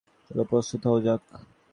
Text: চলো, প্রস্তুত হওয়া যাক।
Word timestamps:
চলো, 0.31 0.43
প্রস্তুত 0.43 0.81
হওয়া 0.87 1.01
যাক। 1.01 1.21